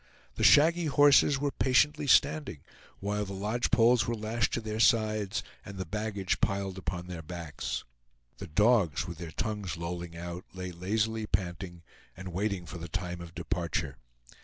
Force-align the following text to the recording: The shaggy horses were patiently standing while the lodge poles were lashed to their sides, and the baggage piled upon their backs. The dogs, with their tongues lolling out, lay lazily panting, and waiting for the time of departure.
The 0.33 0.43
shaggy 0.43 0.87
horses 0.87 1.37
were 1.37 1.51
patiently 1.51 2.07
standing 2.07 2.61
while 3.01 3.23
the 3.23 3.33
lodge 3.33 3.69
poles 3.69 4.07
were 4.07 4.15
lashed 4.15 4.51
to 4.53 4.59
their 4.59 4.79
sides, 4.79 5.43
and 5.63 5.77
the 5.77 5.85
baggage 5.85 6.41
piled 6.41 6.79
upon 6.79 7.05
their 7.05 7.21
backs. 7.21 7.83
The 8.39 8.47
dogs, 8.47 9.05
with 9.07 9.19
their 9.19 9.29
tongues 9.29 9.77
lolling 9.77 10.17
out, 10.17 10.43
lay 10.55 10.71
lazily 10.71 11.27
panting, 11.27 11.83
and 12.17 12.33
waiting 12.33 12.65
for 12.65 12.79
the 12.79 12.87
time 12.89 13.21
of 13.21 13.35
departure. 13.35 13.97